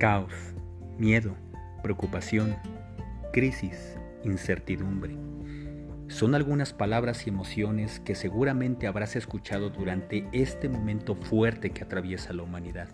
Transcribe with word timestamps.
caos, 0.00 0.32
miedo, 0.98 1.36
preocupación, 1.82 2.56
crisis, 3.34 3.98
incertidumbre. 4.24 5.14
Son 6.08 6.34
algunas 6.34 6.72
palabras 6.72 7.26
y 7.26 7.28
emociones 7.28 8.00
que 8.00 8.14
seguramente 8.14 8.86
habrás 8.86 9.14
escuchado 9.14 9.68
durante 9.68 10.26
este 10.32 10.70
momento 10.70 11.14
fuerte 11.14 11.72
que 11.72 11.84
atraviesa 11.84 12.32
la 12.32 12.44
humanidad. 12.44 12.88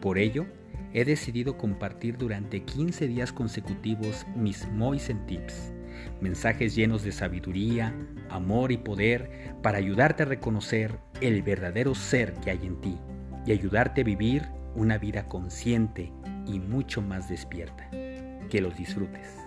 Por 0.00 0.18
ello, 0.18 0.46
he 0.92 1.04
decidido 1.04 1.58
compartir 1.58 2.16
durante 2.16 2.62
15 2.62 3.08
días 3.08 3.32
consecutivos 3.32 4.24
mis 4.36 4.68
Moisen 4.68 5.26
Tips, 5.26 5.72
mensajes 6.20 6.76
llenos 6.76 7.02
de 7.02 7.10
sabiduría, 7.10 7.92
amor 8.30 8.70
y 8.70 8.76
poder 8.76 9.56
para 9.64 9.78
ayudarte 9.78 10.22
a 10.22 10.26
reconocer 10.26 10.96
el 11.20 11.42
verdadero 11.42 11.92
ser 11.96 12.34
que 12.34 12.52
hay 12.52 12.60
en 12.64 12.80
ti 12.80 12.96
y 13.46 13.50
ayudarte 13.50 14.02
a 14.02 14.04
vivir 14.04 14.44
una 14.76 14.98
vida 14.98 15.28
consciente 15.28 16.12
y 16.46 16.60
mucho 16.60 17.02
más 17.02 17.28
despierta. 17.28 17.88
Que 17.90 18.60
los 18.60 18.76
disfrutes. 18.76 19.38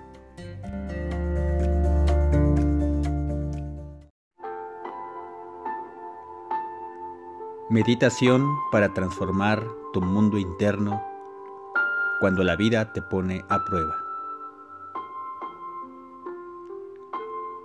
Meditación 7.69 8.45
para 8.71 8.93
transformar 8.93 9.63
tu 9.93 10.01
mundo 10.01 10.37
interno 10.37 11.03
cuando 12.19 12.43
la 12.43 12.55
vida 12.55 12.93
te 12.93 13.01
pone 13.01 13.43
a 13.49 13.63
prueba. 13.65 13.95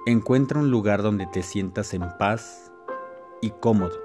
Encuentra 0.06 0.58
un 0.58 0.70
lugar 0.70 1.02
donde 1.02 1.26
te 1.26 1.44
sientas 1.44 1.94
en 1.94 2.02
paz 2.18 2.72
y 3.40 3.50
cómodo, 3.50 3.96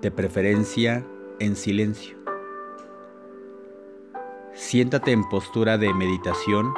de 0.00 0.10
preferencia 0.10 1.06
en 1.38 1.56
silencio. 1.56 2.16
Siéntate 4.54 5.12
en 5.12 5.22
postura 5.28 5.76
de 5.78 5.92
meditación 5.92 6.72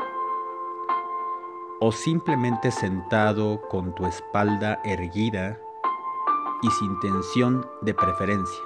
o 1.80 1.92
simplemente 1.92 2.70
sentado 2.70 3.60
con 3.68 3.94
tu 3.94 4.04
espalda 4.06 4.80
erguida 4.84 5.58
y 6.62 6.70
sin 6.70 6.98
tensión 7.00 7.66
de 7.82 7.94
preferencia. 7.94 8.62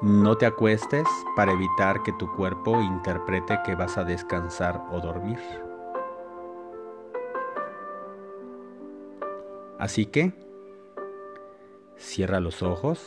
No 0.00 0.36
te 0.36 0.46
acuestes 0.46 1.06
para 1.36 1.52
evitar 1.52 2.02
que 2.02 2.12
tu 2.12 2.30
cuerpo 2.34 2.80
interprete 2.80 3.60
que 3.64 3.74
vas 3.74 3.96
a 3.96 4.04
descansar 4.04 4.86
o 4.90 5.00
dormir. 5.00 5.38
Así 9.78 10.06
que, 10.06 10.43
cierra 11.96 12.40
los 12.40 12.62
ojos 12.62 13.00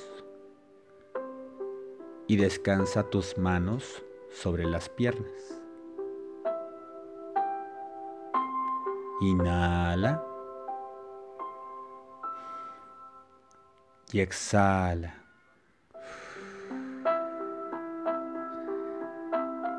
y 2.27 2.35
descansa 2.35 3.03
tus 3.03 3.37
manos 3.37 4.03
sobre 4.31 4.65
las 4.65 4.89
piernas. 4.89 5.31
Inhala. 9.21 10.23
Y 14.11 14.19
exhala. 14.19 15.15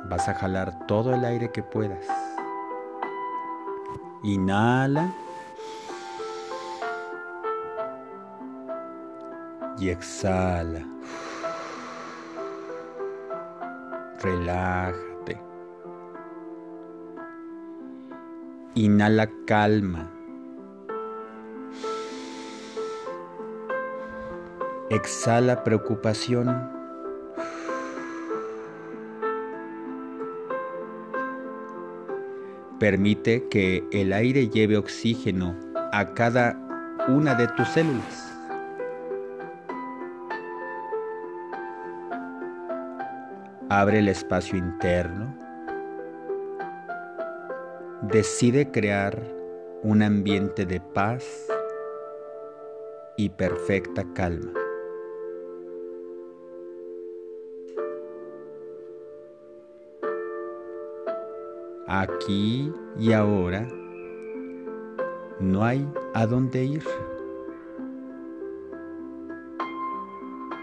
Vas 0.09 0.29
a 0.29 0.35
jalar 0.35 0.87
todo 0.87 1.15
el 1.15 1.25
aire 1.25 1.53
que 1.53 1.63
puedas. 1.63 2.07
Inhala. 4.23 5.15
Y 9.81 9.91
exhala. 9.91 10.85
Relájate. 14.21 15.41
Inhala 18.75 19.31
calma. 19.47 20.11
Exhala 24.91 25.63
preocupación. 25.63 26.77
Permite 32.81 33.49
que 33.49 33.85
el 33.93 34.13
aire 34.13 34.49
lleve 34.49 34.77
oxígeno 34.77 35.55
a 35.93 36.15
cada 36.15 36.57
una 37.09 37.35
de 37.35 37.49
tus 37.49 37.69
células. 37.69 38.28
Abre 43.71 43.99
el 43.99 44.09
espacio 44.09 44.57
interno. 44.57 45.37
Decide 48.01 48.71
crear 48.71 49.23
un 49.83 50.03
ambiente 50.03 50.65
de 50.65 50.81
paz 50.81 51.47
y 53.19 53.29
perfecta 53.29 54.07
calma. 54.15 54.53
Aquí 61.87 62.73
y 62.99 63.13
ahora 63.13 63.69
no 65.41 65.63
hay 65.63 65.87
a 66.15 66.27
dónde 66.27 66.65
ir. 66.65 66.85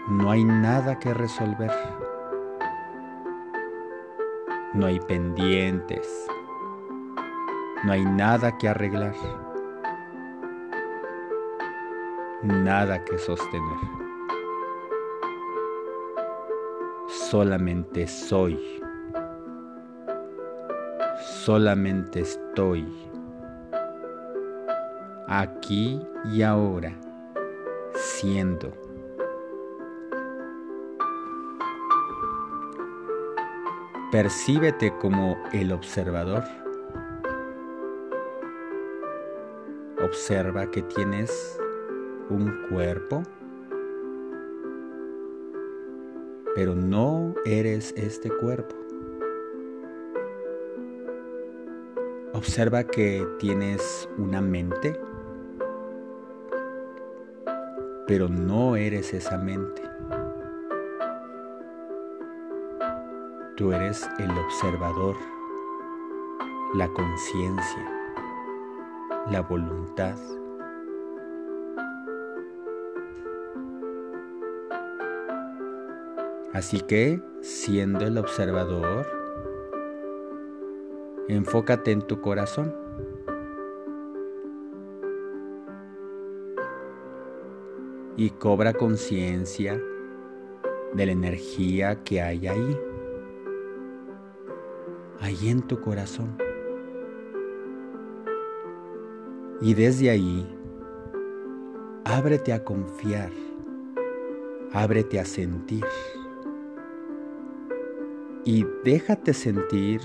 No 0.08 0.30
hay 0.32 0.42
nada 0.44 0.98
que 0.98 1.14
resolver. 1.14 1.70
No 4.76 4.84
hay 4.84 5.00
pendientes. 5.00 6.26
No 7.82 7.92
hay 7.92 8.04
nada 8.04 8.58
que 8.58 8.68
arreglar. 8.68 9.14
Nada 12.42 13.02
que 13.02 13.16
sostener. 13.16 13.78
Solamente 17.08 18.06
soy. 18.06 18.60
Solamente 21.22 22.20
estoy. 22.20 22.86
Aquí 25.26 26.06
y 26.26 26.42
ahora. 26.42 26.92
Siendo. 27.94 28.85
Percíbete 34.16 34.94
como 34.96 35.36
el 35.52 35.72
observador. 35.72 36.42
Observa 40.02 40.70
que 40.70 40.80
tienes 40.80 41.60
un 42.30 42.50
cuerpo, 42.70 43.22
pero 46.54 46.74
no 46.74 47.34
eres 47.44 47.92
este 47.94 48.30
cuerpo. 48.30 48.74
Observa 52.32 52.84
que 52.84 53.22
tienes 53.38 54.08
una 54.16 54.40
mente, 54.40 54.98
pero 58.06 58.30
no 58.30 58.76
eres 58.76 59.12
esa 59.12 59.36
mente. 59.36 59.85
Tú 63.56 63.72
eres 63.72 64.06
el 64.18 64.30
observador, 64.32 65.16
la 66.74 66.88
conciencia, 66.88 67.90
la 69.30 69.40
voluntad. 69.40 70.14
Así 76.52 76.82
que, 76.82 77.22
siendo 77.40 78.04
el 78.04 78.18
observador, 78.18 79.06
enfócate 81.26 81.92
en 81.92 82.02
tu 82.02 82.20
corazón. 82.20 82.76
Y 88.18 88.28
cobra 88.32 88.74
conciencia 88.74 89.80
de 90.92 91.06
la 91.06 91.12
energía 91.12 92.04
que 92.04 92.20
hay 92.20 92.48
ahí 92.48 92.78
ahí 95.20 95.48
en 95.48 95.62
tu 95.62 95.80
corazón. 95.80 96.36
Y 99.60 99.74
desde 99.74 100.10
ahí, 100.10 100.46
ábrete 102.04 102.52
a 102.52 102.62
confiar, 102.62 103.30
ábrete 104.72 105.18
a 105.18 105.24
sentir. 105.24 105.84
Y 108.44 108.64
déjate 108.84 109.32
sentir 109.34 110.00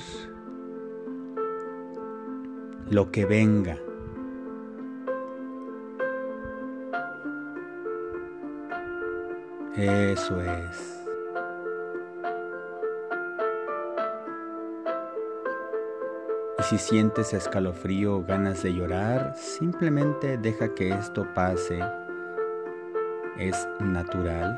lo 2.89 3.11
que 3.11 3.25
venga. 3.25 3.77
Eso 9.75 10.41
es. 10.41 11.00
Si 16.71 16.77
sientes 16.77 17.33
escalofrío 17.33 18.15
o 18.15 18.23
ganas 18.23 18.63
de 18.63 18.73
llorar, 18.73 19.35
simplemente 19.35 20.37
deja 20.37 20.73
que 20.73 20.87
esto 20.87 21.27
pase. 21.33 21.81
Es 23.37 23.67
natural. 23.81 24.57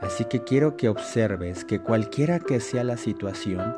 Así 0.00 0.24
que 0.24 0.44
quiero 0.44 0.78
que 0.78 0.88
observes 0.88 1.66
que 1.66 1.78
cualquiera 1.78 2.40
que 2.40 2.58
sea 2.58 2.84
la 2.84 2.96
situación, 2.96 3.76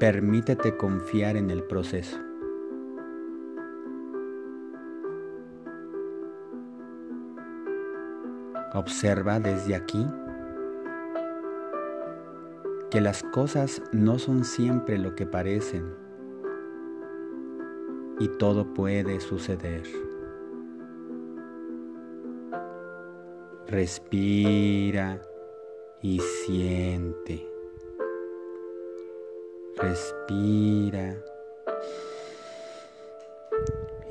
permítete 0.00 0.78
confiar 0.78 1.36
en 1.36 1.50
el 1.50 1.62
proceso. 1.62 2.16
Observa 8.72 9.40
desde 9.40 9.74
aquí 9.74 10.06
que 12.94 13.00
las 13.00 13.24
cosas 13.24 13.82
no 13.90 14.20
son 14.20 14.44
siempre 14.44 14.98
lo 14.98 15.16
que 15.16 15.26
parecen 15.26 15.96
y 18.20 18.28
todo 18.38 18.72
puede 18.72 19.18
suceder. 19.18 19.82
Respira 23.66 25.20
y 26.02 26.20
siente. 26.20 27.44
Respira 29.76 31.16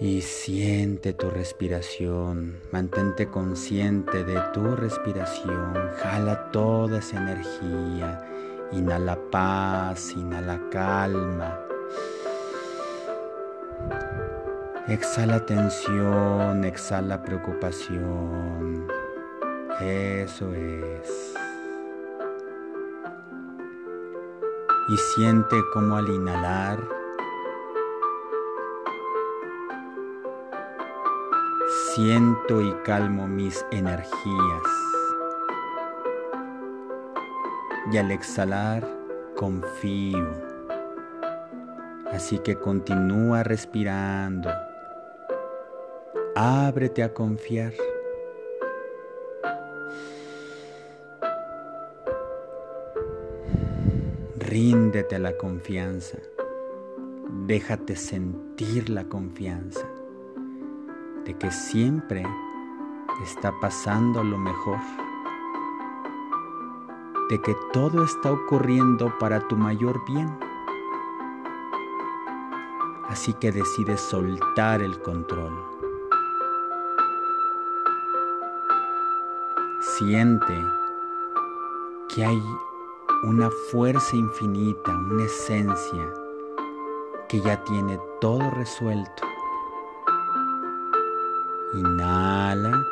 y 0.02 0.20
siente 0.20 1.14
tu 1.14 1.30
respiración. 1.30 2.60
Mantente 2.74 3.30
consciente 3.30 4.26
de 4.26 4.42
tu 4.54 4.76
respiración. 4.76 5.74
Jala 6.02 6.52
toda 6.52 7.00
esa 7.00 7.16
energía 7.16 8.30
Inhala 8.74 9.18
paz, 9.32 10.12
inhala 10.16 10.60
calma. 10.70 11.60
Exhala 14.88 15.46
tensión, 15.46 16.64
exhala 16.66 17.22
preocupación. 17.24 18.88
Eso 19.80 20.54
es. 20.54 21.34
Y 24.90 24.98
siente 24.98 25.56
como 25.74 25.96
al 25.96 26.10
inhalar 26.10 26.80
siento 31.96 32.60
y 32.60 32.74
calmo 32.84 33.28
mis 33.28 33.64
energías. 33.70 34.83
Y 37.92 37.98
al 37.98 38.12
exhalar 38.12 38.88
confío. 39.36 40.32
Así 42.12 42.40
que 42.40 42.56
continúa 42.56 43.44
respirando. 43.44 44.50
Ábrete 46.36 47.04
a 47.04 47.14
confiar. 47.14 47.74
Ríndete 54.38 55.16
a 55.16 55.20
la 55.20 55.36
confianza. 55.36 56.18
Déjate 57.48 57.96
sentir 57.96 58.90
la 58.90 59.06
confianza 59.06 59.88
de 61.26 61.34
que 61.34 61.52
siempre 61.52 62.24
está 63.24 63.52
pasando 63.60 64.24
lo 64.24 64.38
mejor 64.38 64.80
de 67.34 67.42
que 67.42 67.56
todo 67.74 68.04
está 68.04 68.32
ocurriendo 68.32 69.12
para 69.18 69.40
tu 69.48 69.58
mayor 69.58 70.06
bien. 70.06 70.38
Así 73.10 73.34
que 73.34 73.52
decides 73.52 74.02
soltar 74.02 74.84
el 74.84 75.02
control. 75.02 75.52
Siente 79.80 80.54
que 82.08 82.24
hay 82.24 82.44
una 83.24 83.50
fuerza 83.72 84.16
infinita, 84.16 84.92
una 84.92 85.24
esencia 85.24 86.14
que 87.28 87.42
ya 87.42 87.64
tiene 87.64 88.00
todo 88.22 88.48
resuelto. 88.52 89.24
Inhala 91.74 92.86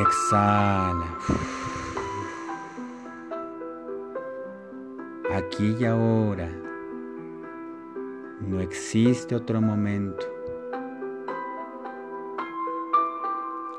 exhala. 0.00 1.18
Aquí 5.34 5.76
y 5.78 5.84
ahora 5.84 6.48
no 8.40 8.60
existe 8.60 9.34
otro 9.34 9.60
momento. 9.60 10.26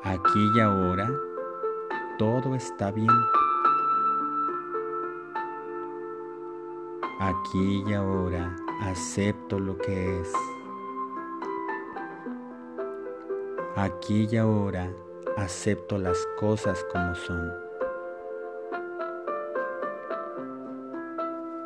Aquí 0.03 0.51
y 0.55 0.59
ahora 0.59 1.09
todo 2.17 2.55
está 2.55 2.91
bien. 2.91 3.09
Aquí 7.19 7.83
y 7.87 7.93
ahora 7.93 8.55
acepto 8.81 9.59
lo 9.59 9.77
que 9.77 10.21
es. 10.21 10.33
Aquí 13.75 14.27
y 14.31 14.37
ahora 14.37 14.91
acepto 15.37 15.99
las 15.99 16.17
cosas 16.39 16.83
como 16.91 17.15
son. 17.15 17.53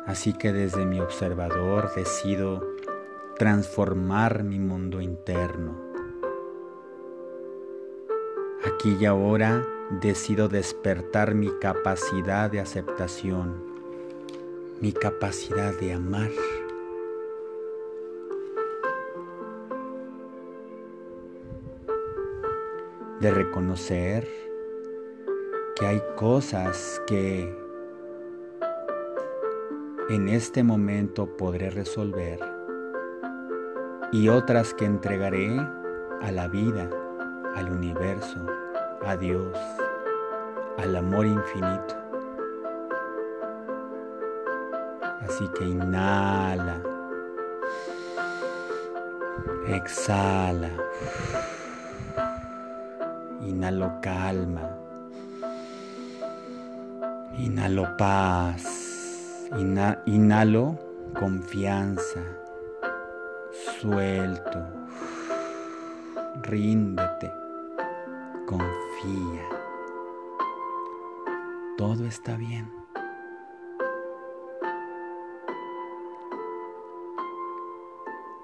Así 0.06 0.34
que 0.34 0.52
desde 0.52 0.84
mi 0.84 1.00
observador 1.00 1.90
decido 1.94 2.62
transformar 3.38 4.44
mi 4.44 4.58
mundo 4.58 5.00
interno. 5.00 5.74
Aquí 8.64 8.96
y 9.00 9.06
ahora 9.06 9.66
decido 10.02 10.48
despertar 10.48 11.34
mi 11.34 11.50
capacidad 11.58 12.50
de 12.50 12.60
aceptación, 12.60 13.64
mi 14.80 14.92
capacidad 14.92 15.72
de 15.80 15.94
amar. 15.94 16.30
De 23.22 23.30
reconocer 23.30 24.28
que 25.76 25.86
hay 25.86 26.02
cosas 26.16 27.00
que 27.06 27.56
en 30.10 30.28
este 30.28 30.64
momento 30.64 31.36
podré 31.36 31.70
resolver 31.70 32.40
y 34.10 34.28
otras 34.28 34.74
que 34.74 34.86
entregaré 34.86 35.56
a 36.20 36.32
la 36.32 36.48
vida, 36.48 36.90
al 37.54 37.70
universo, 37.70 38.44
a 39.06 39.16
Dios, 39.16 39.56
al 40.78 40.96
amor 40.96 41.24
infinito. 41.24 41.94
Así 45.20 45.48
que 45.56 45.64
inhala, 45.64 46.82
exhala. 49.68 50.70
Inhalo 53.46 54.00
calma. 54.00 54.78
Inhalo 57.38 57.96
paz. 57.96 59.48
inhalo 60.06 60.78
confianza. 61.18 62.20
Suelto. 63.80 64.60
Ríndete. 66.42 67.32
Confía. 68.46 69.48
Todo 71.76 72.06
está 72.06 72.36
bien. 72.36 72.70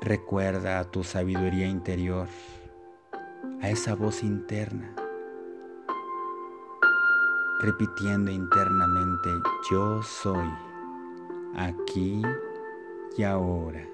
Recuerda 0.01 0.85
tu 0.91 1.05
sabiduría 1.05 1.67
interior 1.67 2.27
a 3.61 3.71
esa 3.71 3.95
voz 3.95 4.23
interna, 4.23 4.95
repitiendo 7.61 8.31
internamente, 8.31 9.31
yo 9.71 10.03
soy, 10.03 10.49
aquí 11.57 12.23
y 13.17 13.23
ahora. 13.23 13.85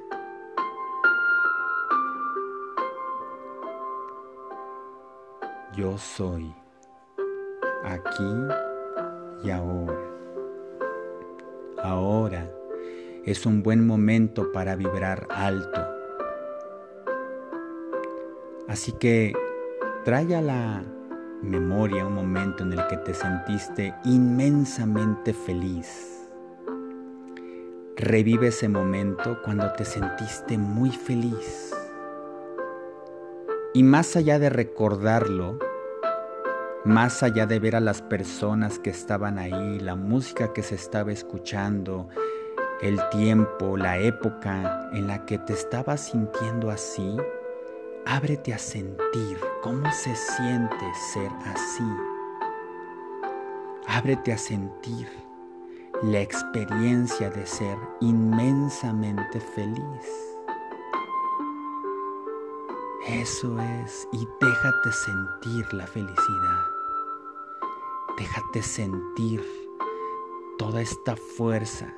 Yo 5.76 5.99
soy, 5.99 6.54
aquí 7.85 8.33
y 9.42 9.50
ahora. 9.50 10.11
Ahora 11.83 12.50
es 13.25 13.44
un 13.44 13.62
buen 13.62 13.87
momento 13.87 14.52
para 14.52 14.76
vibrar 14.76 15.26
alto 15.30 15.94
Así 18.75 18.92
que 18.92 19.35
trae 20.04 20.37
a 20.37 20.42
la 20.42 20.84
memoria 21.42 22.06
un 22.06 22.14
momento 22.14 22.62
en 22.62 22.75
el 22.75 22.87
que 22.88 22.99
te 22.99 23.14
sentiste 23.14 23.94
inmensamente 24.04 25.32
feliz. 25.32 26.28
Revive 27.96 28.49
ese 28.49 28.68
momento 28.68 29.40
cuando 29.42 29.73
te 29.73 29.87
sentiste 29.87 30.58
muy 30.58 30.90
feliz. 30.90 31.75
Y 33.73 33.82
más 33.82 34.14
allá 34.14 34.38
de 34.38 34.50
recordarlo, 34.50 35.58
más 36.84 37.23
allá 37.23 37.46
de 37.46 37.58
ver 37.58 37.75
a 37.75 37.80
las 37.80 38.02
personas 38.02 38.78
que 38.78 38.90
estaban 38.90 39.38
ahí, 39.38 39.80
la 39.80 39.96
música 39.96 40.52
que 40.52 40.62
se 40.62 40.75
estaba 40.75 41.12
escuchando, 41.12 42.08
el 42.82 43.00
tiempo, 43.08 43.78
la 43.78 43.99
época 43.99 44.90
en 44.92 45.06
la 45.06 45.25
que 45.25 45.38
te 45.38 45.54
estabas 45.54 46.08
sintiendo 46.11 46.70
así, 46.70 47.16
ábrete 48.06 48.52
a 48.52 48.58
sentir 48.58 49.38
cómo 49.62 49.90
se 49.92 50.14
siente 50.14 50.94
ser 51.12 51.30
así. 51.44 51.84
Ábrete 53.87 54.32
a 54.32 54.38
sentir 54.38 55.08
la 56.02 56.20
experiencia 56.20 57.30
de 57.30 57.46
ser 57.46 57.78
inmensamente 58.00 59.40
feliz. 59.40 60.37
Eso 63.06 63.58
es, 63.61 64.08
y 64.12 64.26
déjate 64.40 64.92
sentir 64.92 65.75
la 65.75 65.87
felicidad. 65.87 66.64
Déjate 68.16 68.62
sentir 68.62 69.44
toda 70.58 70.80
esta 70.80 71.14
fuerza. 71.16 71.92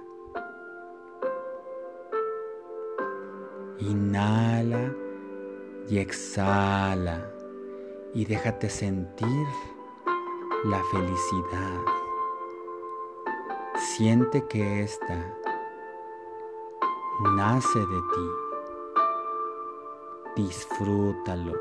Inhala 3.78 5.05
y 5.88 5.98
exhala 5.98 7.30
y 8.12 8.24
déjate 8.24 8.68
sentir 8.68 9.46
la 10.64 10.82
felicidad. 10.90 11.80
Siente 13.76 14.46
que 14.48 14.82
esta 14.82 15.36
nace 17.36 17.78
de 17.78 17.84
ti. 18.14 18.30
Disfrútalo, 20.36 21.54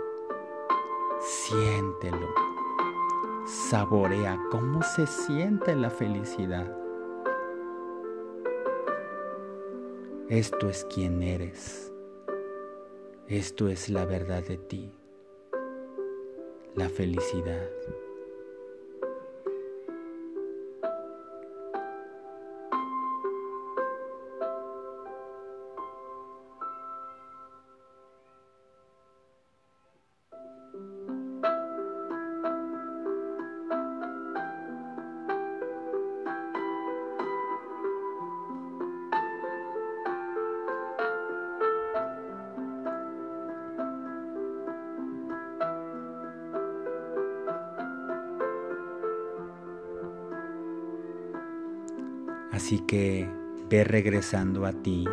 siéntelo, 1.20 2.28
saborea 3.46 4.38
cómo 4.52 4.82
se 4.82 5.08
siente 5.08 5.76
la 5.76 5.90
felicidad. 5.90 6.76
Esto 10.28 10.68
es 10.68 10.86
quien 10.86 11.22
eres. 11.22 11.95
Esto 13.28 13.70
es 13.70 13.90
la 13.90 14.06
verdad 14.06 14.44
de 14.44 14.58
ti, 14.58 14.92
la 16.76 16.88
felicidad. 16.90 17.68
Así 52.56 52.80
que 52.80 53.30
ve 53.70 53.84
regresando 53.84 54.66
a 54.66 54.72
ti. 54.72 55.04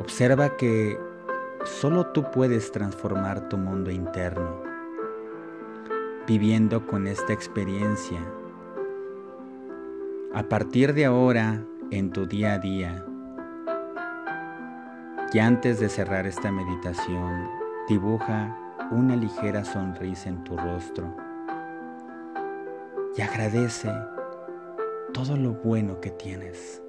Observa 0.00 0.56
que 0.56 0.98
solo 1.64 2.06
tú 2.06 2.24
puedes 2.32 2.72
transformar 2.72 3.48
tu 3.48 3.56
mundo 3.56 3.92
interno, 3.92 4.60
viviendo 6.26 6.88
con 6.88 7.06
esta 7.06 7.32
experiencia. 7.32 8.18
A 10.34 10.42
partir 10.48 10.92
de 10.92 11.04
ahora, 11.04 11.62
en 11.92 12.10
tu 12.10 12.26
día 12.26 12.54
a 12.54 12.58
día, 12.58 13.06
y 15.32 15.38
antes 15.38 15.78
de 15.78 15.88
cerrar 15.88 16.26
esta 16.26 16.50
meditación, 16.50 17.48
dibuja 17.88 18.58
una 18.90 19.14
ligera 19.14 19.64
sonrisa 19.64 20.30
en 20.30 20.42
tu 20.42 20.56
rostro 20.56 21.14
y 23.16 23.22
agradece 23.22 23.90
todo 25.16 25.34
lo 25.34 25.52
bueno 25.52 25.98
que 25.98 26.10
tienes. 26.10 26.82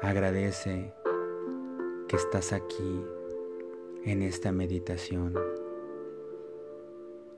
Agradece 0.00 0.94
que 2.06 2.14
estás 2.14 2.52
aquí 2.52 3.04
en 4.04 4.22
esta 4.22 4.52
meditación. 4.52 5.34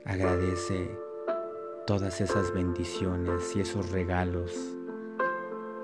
Agradece 0.05 0.87
todas 1.87 2.21
esas 2.21 2.53
bendiciones 2.53 3.55
y 3.55 3.61
esos 3.61 3.89
regalos 3.89 4.55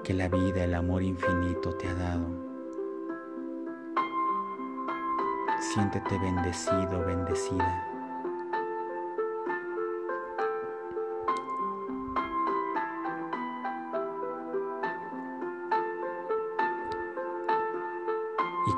que 0.03 0.13
la 0.13 0.29
vida, 0.29 0.65
el 0.65 0.75
amor 0.75 1.01
infinito 1.01 1.75
te 1.77 1.87
ha 1.87 1.95
dado. 1.95 2.27
Siéntete 5.73 6.19
bendecido, 6.19 7.03
bendecida. 7.03 7.94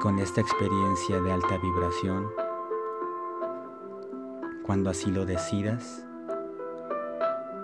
Con 0.01 0.19
esta 0.19 0.41
experiencia 0.41 1.19
de 1.21 1.31
alta 1.31 1.57
vibración, 1.57 2.29
cuando 4.63 4.89
así 4.89 5.09
lo 5.11 5.25
decidas, 5.25 6.05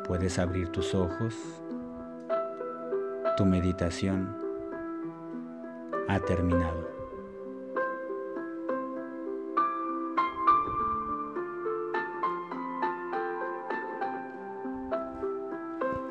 puedes 0.07 0.39
abrir 0.39 0.69
tus 0.69 0.95
ojos. 0.95 1.35
Tu 3.37 3.45
meditación 3.45 4.35
ha 6.07 6.19
terminado. 6.19 6.89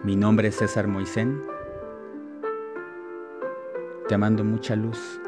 Mi 0.05 0.15
nombre 0.17 0.49
es 0.49 0.57
César 0.57 0.87
Moisén. 0.87 1.43
Te 4.09 4.19
mando 4.19 4.45
mucha 4.45 4.77
luz 4.77 5.21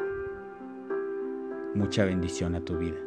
mucha 1.75 2.05
bendición 2.05 2.55
a 2.55 2.61
tu 2.61 2.77
vida. 2.77 2.97